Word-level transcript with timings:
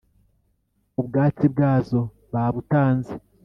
ubwatsi 0.99 1.45
bwazo 1.53 1.99
babutanze. 2.33 3.13